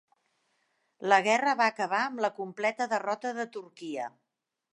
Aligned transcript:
La 1.13 1.19
guerra 1.27 1.53
va 1.59 1.67
acabar 1.73 1.99
amb 2.07 2.23
la 2.27 2.33
completa 2.41 2.89
derrota 2.95 3.35
de 3.43 3.47
Turquia. 3.61 4.09